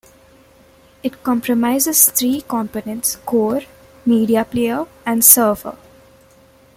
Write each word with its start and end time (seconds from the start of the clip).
It 1.03 1.21
comprises 1.23 2.09
three 2.09 2.41
components, 2.41 3.17
"Core", 3.23 3.61
"Media 4.03 4.43
Player", 4.43 4.87
and 5.05 5.23
"Server". 5.23 5.77